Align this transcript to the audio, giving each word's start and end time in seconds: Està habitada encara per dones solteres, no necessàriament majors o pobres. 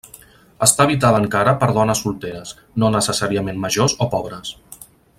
Està 0.67 0.85
habitada 0.87 1.19
encara 1.23 1.53
per 1.65 1.69
dones 1.77 2.01
solteres, 2.05 2.57
no 2.85 2.91
necessàriament 2.97 3.63
majors 3.67 3.97
o 4.07 4.09
pobres. 4.17 4.57